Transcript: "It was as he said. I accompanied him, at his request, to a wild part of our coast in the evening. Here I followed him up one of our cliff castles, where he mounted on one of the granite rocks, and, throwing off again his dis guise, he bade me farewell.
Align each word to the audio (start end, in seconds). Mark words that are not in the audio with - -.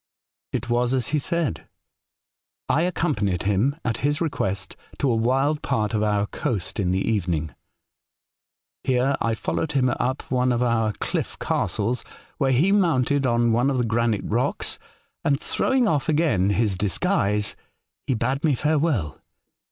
"It 0.51 0.67
was 0.67 0.95
as 0.95 1.09
he 1.09 1.19
said. 1.19 1.67
I 2.67 2.81
accompanied 2.81 3.43
him, 3.43 3.75
at 3.85 3.97
his 3.97 4.19
request, 4.19 4.75
to 4.97 5.11
a 5.11 5.15
wild 5.15 5.61
part 5.61 5.93
of 5.93 6.01
our 6.01 6.25
coast 6.25 6.79
in 6.79 6.89
the 6.89 7.07
evening. 7.07 7.53
Here 8.83 9.15
I 9.21 9.35
followed 9.35 9.73
him 9.73 9.89
up 9.91 10.23
one 10.31 10.51
of 10.51 10.63
our 10.63 10.91
cliff 10.93 11.37
castles, 11.37 12.03
where 12.39 12.51
he 12.51 12.71
mounted 12.71 13.27
on 13.27 13.51
one 13.51 13.69
of 13.69 13.77
the 13.77 13.85
granite 13.85 14.23
rocks, 14.25 14.79
and, 15.23 15.39
throwing 15.39 15.87
off 15.87 16.09
again 16.09 16.49
his 16.49 16.77
dis 16.77 16.97
guise, 16.97 17.55
he 18.07 18.15
bade 18.15 18.43
me 18.43 18.55
farewell. 18.55 19.21